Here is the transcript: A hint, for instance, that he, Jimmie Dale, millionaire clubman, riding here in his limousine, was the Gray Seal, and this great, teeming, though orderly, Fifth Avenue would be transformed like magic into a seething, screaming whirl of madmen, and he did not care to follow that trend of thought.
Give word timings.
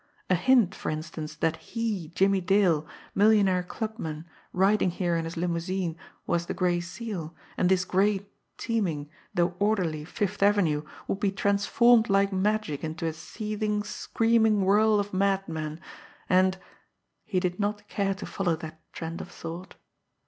A 0.31 0.35
hint, 0.35 0.73
for 0.73 0.89
instance, 0.89 1.35
that 1.35 1.57
he, 1.57 2.07
Jimmie 2.15 2.41
Dale, 2.41 2.87
millionaire 3.13 3.61
clubman, 3.61 4.25
riding 4.51 4.89
here 4.89 5.15
in 5.15 5.25
his 5.25 5.37
limousine, 5.37 5.95
was 6.25 6.47
the 6.47 6.55
Gray 6.55 6.79
Seal, 6.81 7.35
and 7.55 7.69
this 7.69 7.85
great, 7.85 8.27
teeming, 8.57 9.11
though 9.31 9.53
orderly, 9.59 10.03
Fifth 10.03 10.41
Avenue 10.41 10.81
would 11.07 11.19
be 11.19 11.31
transformed 11.31 12.09
like 12.09 12.33
magic 12.33 12.83
into 12.83 13.05
a 13.05 13.13
seething, 13.13 13.83
screaming 13.83 14.61
whirl 14.65 14.99
of 14.99 15.13
madmen, 15.13 15.79
and 16.27 16.57
he 17.23 17.39
did 17.39 17.59
not 17.59 17.87
care 17.87 18.15
to 18.15 18.25
follow 18.25 18.55
that 18.55 18.81
trend 18.91 19.21
of 19.21 19.29
thought. 19.29 19.75